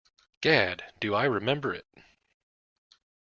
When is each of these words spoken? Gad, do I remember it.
Gad, 0.41 0.95
do 0.99 1.13
I 1.13 1.25
remember 1.25 1.75
it. 1.75 1.85